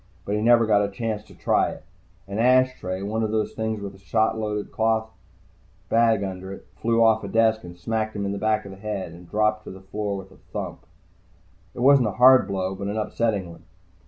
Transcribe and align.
But 0.25 0.33
he 0.33 0.41
never 0.41 0.65
got 0.65 0.81
a 0.81 0.89
chance 0.89 1.23
to 1.25 1.35
try 1.35 1.69
it. 1.69 1.83
An 2.27 2.39
ashtray, 2.39 3.03
one 3.03 3.21
of 3.21 3.29
those 3.29 3.53
things 3.53 3.81
with 3.81 3.93
a 3.93 3.99
shot 3.99 4.35
loaded 4.35 4.71
cloth 4.71 5.11
bag 5.89 6.23
under 6.23 6.51
it, 6.51 6.65
flew 6.75 7.03
off 7.03 7.23
a 7.23 7.27
desk, 7.27 7.61
smacked 7.75 8.15
him 8.15 8.25
in 8.25 8.31
the 8.31 8.39
back 8.39 8.65
of 8.65 8.71
the 8.71 8.77
head, 8.77 9.11
and 9.11 9.29
dropped 9.29 9.63
to 9.65 9.69
the 9.69 9.79
floor 9.81 10.17
with 10.17 10.31
a 10.31 10.37
thump. 10.37 10.87
It 11.75 11.81
wasn't 11.81 12.07
a 12.07 12.11
hard 12.13 12.47
blow, 12.47 12.73
but 12.73 12.87
an 12.87 12.97
upsetting 12.97 13.51
one. 13.51 13.65